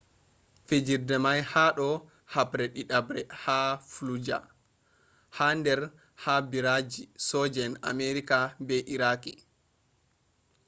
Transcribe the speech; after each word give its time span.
fijirde 0.67 1.15
may 1.25 1.39
ha 1.51 1.65
do 1.77 1.87
haɓre 2.33 2.65
ɗidaɓre 2.75 3.21
ha 3.41 3.55
fallujah 3.91 4.45
ha 5.37 5.47
der 5.63 5.81
ha 6.23 6.33
ɓiraji 6.49 7.01
soje'en 7.27 7.73
amerika 7.91 8.37
be 8.67 8.75
iraqi 8.95 9.33